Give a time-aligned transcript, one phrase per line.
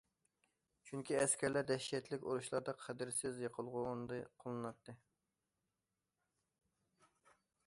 [0.87, 4.97] چۈنكى ئەسكەرلەر دەھشەتلىك ئۇرۇشلاردا قەدىرسىز يېقىلغۇ ئورنىدا قوللىنىلاتتى.